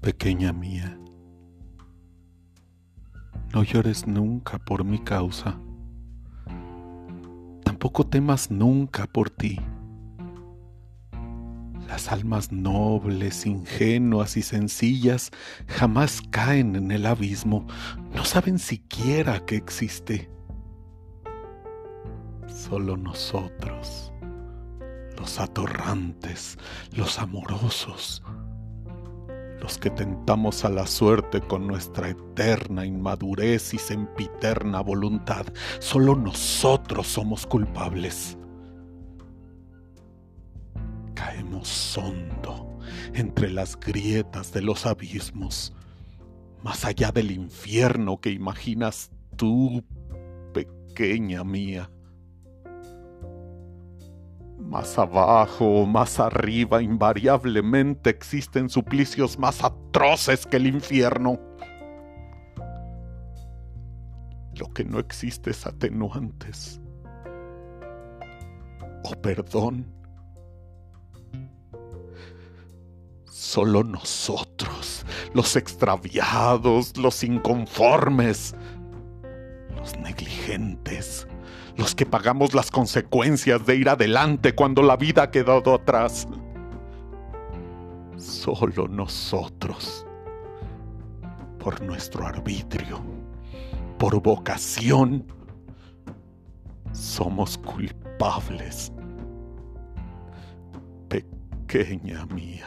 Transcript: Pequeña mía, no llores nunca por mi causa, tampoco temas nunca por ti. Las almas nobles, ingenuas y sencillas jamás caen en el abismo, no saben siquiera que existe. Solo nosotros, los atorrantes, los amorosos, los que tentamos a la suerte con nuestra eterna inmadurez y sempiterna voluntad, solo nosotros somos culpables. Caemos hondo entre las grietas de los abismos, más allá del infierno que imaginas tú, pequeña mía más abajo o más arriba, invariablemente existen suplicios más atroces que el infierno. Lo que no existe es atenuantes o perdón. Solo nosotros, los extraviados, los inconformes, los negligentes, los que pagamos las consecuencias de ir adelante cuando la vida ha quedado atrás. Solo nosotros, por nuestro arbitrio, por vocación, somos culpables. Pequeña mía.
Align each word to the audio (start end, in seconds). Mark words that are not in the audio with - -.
Pequeña 0.00 0.54
mía, 0.54 0.98
no 3.52 3.62
llores 3.62 4.06
nunca 4.06 4.58
por 4.58 4.82
mi 4.82 4.98
causa, 4.98 5.60
tampoco 7.64 8.06
temas 8.06 8.50
nunca 8.50 9.06
por 9.06 9.28
ti. 9.28 9.60
Las 11.86 12.10
almas 12.10 12.50
nobles, 12.50 13.44
ingenuas 13.44 14.38
y 14.38 14.42
sencillas 14.42 15.32
jamás 15.66 16.22
caen 16.30 16.76
en 16.76 16.92
el 16.92 17.04
abismo, 17.04 17.66
no 18.14 18.24
saben 18.24 18.58
siquiera 18.58 19.44
que 19.44 19.56
existe. 19.56 20.30
Solo 22.46 22.96
nosotros, 22.96 24.14
los 25.18 25.38
atorrantes, 25.38 26.56
los 26.92 27.18
amorosos, 27.18 28.22
los 29.60 29.78
que 29.78 29.90
tentamos 29.90 30.64
a 30.64 30.70
la 30.70 30.86
suerte 30.86 31.40
con 31.40 31.66
nuestra 31.66 32.08
eterna 32.10 32.86
inmadurez 32.86 33.74
y 33.74 33.78
sempiterna 33.78 34.80
voluntad, 34.80 35.46
solo 35.78 36.16
nosotros 36.16 37.06
somos 37.06 37.46
culpables. 37.46 38.36
Caemos 41.14 41.98
hondo 41.98 42.78
entre 43.14 43.50
las 43.50 43.78
grietas 43.78 44.52
de 44.52 44.62
los 44.62 44.86
abismos, 44.86 45.74
más 46.62 46.84
allá 46.84 47.12
del 47.12 47.30
infierno 47.30 48.20
que 48.20 48.30
imaginas 48.30 49.10
tú, 49.36 49.84
pequeña 50.52 51.44
mía 51.44 51.90
más 54.70 54.96
abajo 54.98 55.82
o 55.82 55.86
más 55.86 56.20
arriba, 56.20 56.80
invariablemente 56.80 58.08
existen 58.08 58.70
suplicios 58.70 59.36
más 59.36 59.64
atroces 59.64 60.46
que 60.46 60.58
el 60.58 60.68
infierno. 60.68 61.40
Lo 64.54 64.72
que 64.72 64.84
no 64.84 65.00
existe 65.00 65.50
es 65.50 65.66
atenuantes 65.66 66.80
o 69.02 69.10
perdón. 69.20 69.86
Solo 73.24 73.82
nosotros, 73.82 75.04
los 75.34 75.56
extraviados, 75.56 76.96
los 76.96 77.24
inconformes, 77.24 78.54
los 79.80 79.98
negligentes, 79.98 81.26
los 81.76 81.94
que 81.94 82.06
pagamos 82.06 82.54
las 82.54 82.70
consecuencias 82.70 83.64
de 83.66 83.76
ir 83.76 83.88
adelante 83.88 84.54
cuando 84.54 84.82
la 84.82 84.96
vida 84.96 85.24
ha 85.24 85.30
quedado 85.30 85.74
atrás. 85.74 86.28
Solo 88.16 88.86
nosotros, 88.86 90.06
por 91.58 91.80
nuestro 91.82 92.26
arbitrio, 92.26 93.00
por 93.98 94.20
vocación, 94.22 95.24
somos 96.92 97.56
culpables. 97.58 98.92
Pequeña 101.08 102.26
mía. 102.26 102.66